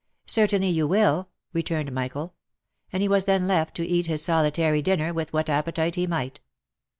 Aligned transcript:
'"Certainly 0.25 0.69
you 0.69 0.87
will," 0.87 1.29
returned 1.53 1.91
Michael: 1.91 2.33
and 2.91 3.03
he 3.03 3.07
was 3.07 3.25
then 3.25 3.45
left 3.45 3.75
to 3.75 3.85
eat 3.85 4.07
his 4.07 4.23
solitary 4.25 4.81
dinner 4.81 5.13
with 5.13 5.31
what 5.31 5.47
appetite 5.47 5.93
he 5.93 6.07
might. 6.07 6.39